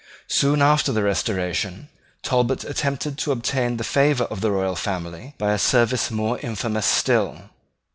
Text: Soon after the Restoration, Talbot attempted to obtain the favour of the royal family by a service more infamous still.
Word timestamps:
Soon 0.27 0.63
after 0.63 0.91
the 0.91 1.03
Restoration, 1.03 1.87
Talbot 2.23 2.63
attempted 2.63 3.19
to 3.19 3.31
obtain 3.31 3.77
the 3.77 3.83
favour 3.83 4.23
of 4.23 4.41
the 4.41 4.49
royal 4.49 4.75
family 4.75 5.35
by 5.37 5.51
a 5.53 5.59
service 5.59 6.09
more 6.09 6.39
infamous 6.39 6.87
still. 6.87 7.51